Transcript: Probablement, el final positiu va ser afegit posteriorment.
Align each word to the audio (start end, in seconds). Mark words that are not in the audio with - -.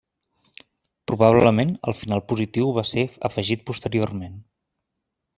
Probablement, 1.09 1.73
el 1.91 1.95
final 1.99 2.23
positiu 2.33 2.71
va 2.77 2.85
ser 2.93 3.03
afegit 3.29 3.65
posteriorment. 3.71 4.41